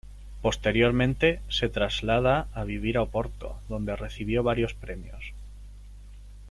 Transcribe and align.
Posteriormente 0.41 1.41
se 1.47 1.71
traslad´a 1.71 2.65
vivir 2.65 2.97
a 2.97 3.03
Oporto, 3.03 3.59
donde 3.69 3.95
recibió 3.95 4.41
varios 4.41 4.73
premios. 4.73 5.33